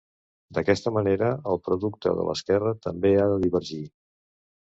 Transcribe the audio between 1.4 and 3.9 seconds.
el producte de l'esquerra també ha de divergir.